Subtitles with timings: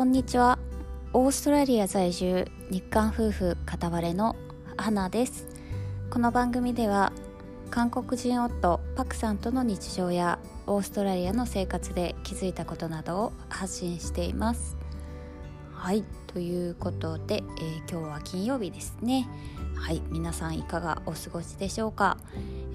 [0.00, 0.58] こんにちは。
[1.12, 4.34] オーストラリア在住日韓夫婦片割れの
[4.78, 5.46] 花です。
[6.08, 7.12] この番組では
[7.70, 14.78] 韓国人夫パクさんとの日常やオーストラリアの生活で気づいたことなどを発信しています。
[15.74, 19.28] はいということで、えー、今日は金曜日ですね。
[19.74, 22.16] はい皆さんいかがお過ごしでしょうか、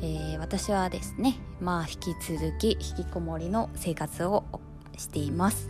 [0.04, 4.44] えー、私はですねまあ引き続き引きこもりの生活を
[4.96, 5.68] しています。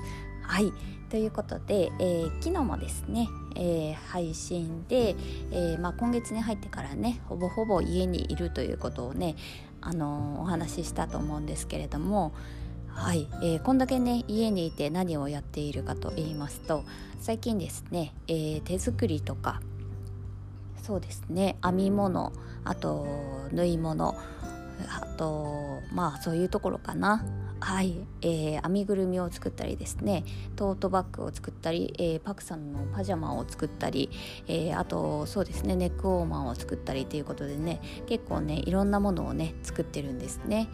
[0.48, 0.72] はい。
[1.10, 5.16] ということで、えー、昨日もですね、えー、配信で、
[5.52, 9.36] えー、まあ、今月に入ってからねほぼほぼ家にいるということをね、
[9.86, 12.34] あのお話ししたと思うんですけれども
[12.88, 16.84] はい、えー、こんだけね家にいて何をやっているかと言いますと
[17.20, 19.62] 最近ですね、えー、手作りとか
[20.82, 23.06] そうですね編み物あと
[23.52, 24.16] 縫い物
[24.90, 27.24] あとまあそういうところかな。
[27.60, 30.24] はい、えー、編みぐるみを作ったりですね
[30.56, 34.10] トートバッグを作ったり、えー、パクさんのパジャマを作ったり、
[34.48, 40.68] えー、あとそうですねネックウォーマーを作ったりということでね結構ねいろんなものをね作ってるんですね。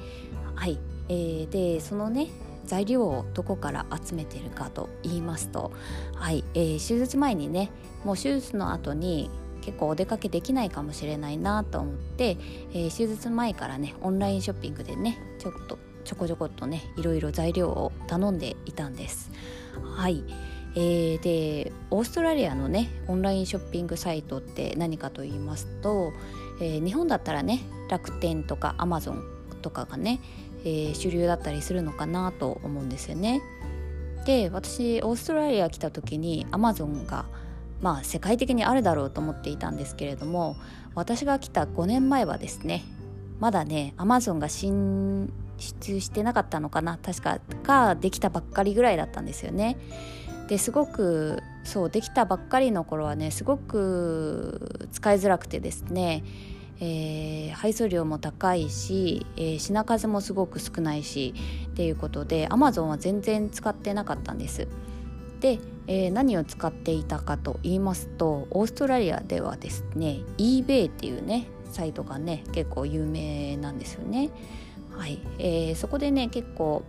[0.56, 2.28] はい、えー、でそのね
[2.66, 5.72] 材料をどこから集めてるかと言いますと、
[6.16, 7.72] はいえー、手術前にね
[8.04, 9.30] もう手術の後に
[9.62, 12.38] 結構お出かけできないかもしれないなと思って、
[12.74, 15.78] えー、手術前からねオンラインショッピングでねちょっと
[16.12, 19.32] ちょこちょこっとねいろいろ材料を頼んでいたんです。
[19.96, 20.26] はい
[20.76, 26.12] えー、でオーストラリアのねオンラインショッピングサイトって何かと言いますと、
[26.60, 29.24] えー、日本だったらね楽天とかアマゾン
[29.62, 30.20] とかがね、
[30.66, 33.42] えー、主流だったりするのかなと思うんですよね。
[34.26, 37.24] で私オーストラリア来た時にアマゾンが
[37.80, 40.58] まあ世界的にあるだろうと思っていたんですけれども
[40.94, 42.84] 私が来た5年前はですね
[43.40, 45.32] まだねアマゾンが進
[45.62, 49.78] 出してなかったのかな確かができたばっかりぐらいだったんですよね。
[50.48, 56.24] ですごくそうできたばっかりの頃はねすごく使いづらくてですね、
[56.82, 61.34] えー、配送料も高いし、えー、品数もすごく少ないし
[61.68, 64.68] っていうことで Amazon は全然使ってなかったんです。
[65.40, 74.30] で、えー、何を使っていたかと言いますとオーストラリアではですね eBay っていうねサイトがね結構有名なんですよね。
[74.92, 76.84] はいえー、そこでね結構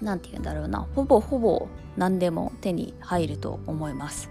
[0.00, 4.30] 何て言うんだろうなほぼほぼ何でも手に入ると思います。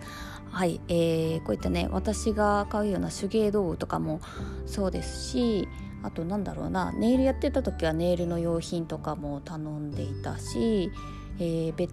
[0.51, 4.21] はい、えー、こういったね私が買うような手芸道具とかも
[4.65, 5.67] そうですし
[6.01, 10.91] あとなんだろうなネイルやってた時はネイルの用品とかも頼んでいたし、
[11.39, 11.89] えー、ベッ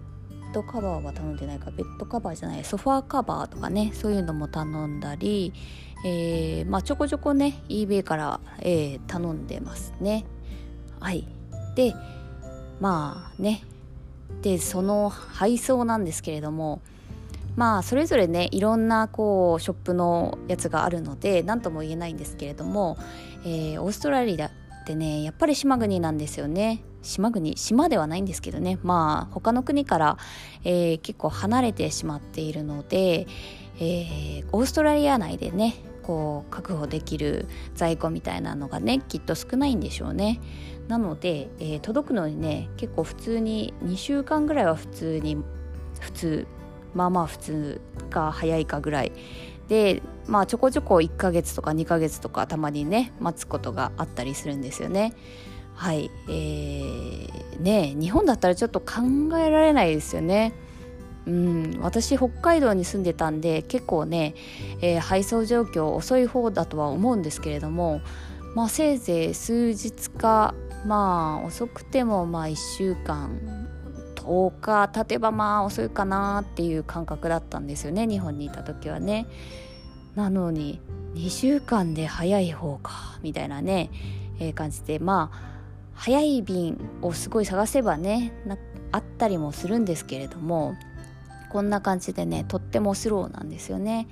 [0.53, 5.53] ドカバーは頼んでないかベッドカバーじゃないソファーカバーとかねそういうのも頼んだり、
[6.05, 10.25] えー、まあ、ちょこちょこね eBay から、えー、頼んでますね。
[10.99, 11.27] はい。
[11.75, 11.93] で
[12.79, 13.63] まあね。
[14.41, 16.81] でその配送なんですけれども
[17.55, 22.97] まあそれぞれねいろんなこうショップのやつがあるので何とも言えないんですけれども、
[23.45, 24.51] えー、オーストラリアっ
[24.85, 26.83] てねやっぱり島国なんですよね。
[27.03, 30.17] 島国島ではないんですけどねまあ他の国から、
[30.63, 33.27] えー、結構離れてしまっているので、
[33.77, 40.39] えー、オーストラリア内でねこう確保できる在庫みたいなのがねきっと少ないんでしょうね。
[40.87, 45.37] なので、えー、届くのにね結構普通に2週間ぐらいは普通に
[46.01, 46.47] 普通
[46.93, 49.13] まあまあ普通か早いかぐらい
[49.69, 55.13] でまあちょこちょこ1ヶ月とか2ヶ月とかたまにね待つことがあったりするんですよね。
[55.75, 59.01] はい、えー、ね日本だったらちょっと考
[59.37, 60.53] えられないですよね。
[61.25, 64.35] うん、私北海道に住んでたんで結構ね、
[64.81, 68.01] えー、配送状況遅い方だとは思うんですけれども、
[68.55, 70.53] まあ、せいぜい数日か
[70.85, 73.39] まあ遅くてもまあ1週間
[74.15, 79.27] 10日経てばまあ遅いかなっていう感覚だったんですよね日本にいた時はね。
[80.15, 80.79] なのに
[81.15, 83.89] 2週間で早い方かみたいなね、
[84.39, 85.52] えー、感じでまあ
[85.93, 88.33] 早い便をすごい探せばね
[88.91, 90.75] あったりもするんですけれども
[91.49, 94.07] こんな感じでねとってもスローなんですよね。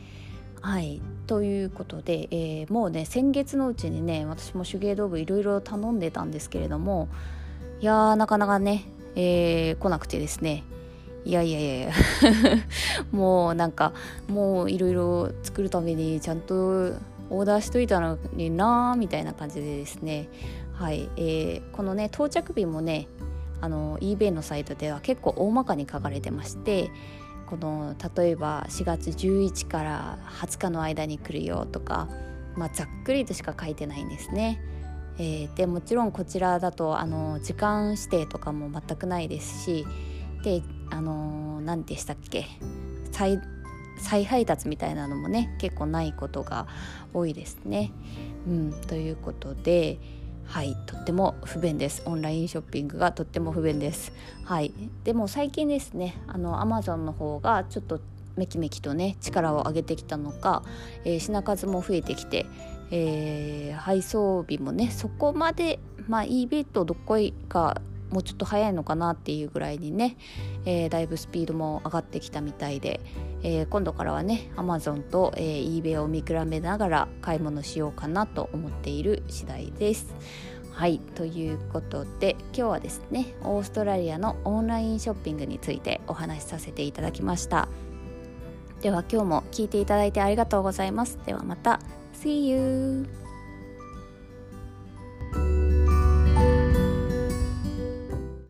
[0.62, 1.02] はい。
[1.26, 7.08] ということで、えー、もうね先月のうちにね私も手芸道具いろいろ頼んでたんですけれども
[7.80, 8.84] いやーなかなかね、
[9.16, 10.64] えー、来なくてですね。
[11.24, 11.94] いやいやいやいや。
[13.12, 13.94] もうなんか
[14.28, 16.94] もういろいろ作るためにちゃんと
[17.32, 20.30] オーダーしといたのになーみたいな感じでですね。
[20.74, 23.08] はい、えー、このね到着日もね
[23.62, 26.90] あの eBay のサイトでは結構大まかに書かれてまして
[27.46, 32.10] この例えば4月11から20日の間に来るよとか、
[32.56, 34.62] まあ、ざっくりとしか書いてないんですね。
[35.20, 39.86] えー、でもちろんこちらだとあの時間指定とかも全くないですし、
[40.44, 42.48] であの何でしたっけ？
[44.02, 46.68] 再配達みたいなのもね結構ないことが
[47.14, 47.92] 多いですね。
[48.48, 50.00] うん、ということで
[50.46, 52.04] はいとっても不便です。
[52.06, 54.12] オンラインショッピングがとっても不便です。
[54.44, 54.74] はい。
[55.04, 58.02] でも最近ですねあの Amazon の方がちょっと
[58.36, 60.64] めきめきとね力を上げてきたのか、
[61.06, 62.46] えー、品数も増えてきて、
[62.92, 70.18] えー、配送日もねそこまでまあ eBay とどっこいかもうちょっと早いのかなっていうぐらいにね、
[70.66, 73.00] えー、だいぶスピードも上がってきたみたいで、
[73.44, 80.14] えー、今度からはね Amazon と、えー、eBay を見比べながら買い物しようかなと思っている次第です。
[80.72, 87.68] はいということで今日はですねオーストラリアのオンラインショッピングについてお話しさせていただきました
[88.82, 91.80] では今日も聞いていただいてありがとうございますではまた
[92.14, 93.21] See you!